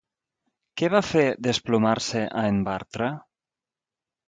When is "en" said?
2.55-2.59